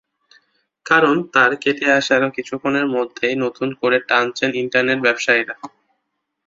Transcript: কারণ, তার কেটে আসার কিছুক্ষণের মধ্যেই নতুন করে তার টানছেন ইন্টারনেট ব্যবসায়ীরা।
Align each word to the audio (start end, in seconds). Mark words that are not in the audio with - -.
কারণ, 0.85 1.15
তার 1.33 1.51
কেটে 1.55 1.87
আসার 1.91 2.21
কিছুক্ষণের 2.31 2.85
মধ্যেই 2.95 3.35
নতুন 3.43 3.69
করে 3.73 3.97
তার 3.99 4.07
টানছেন 4.09 4.49
ইন্টারনেট 4.55 4.99
ব্যবসায়ীরা। 5.01 5.55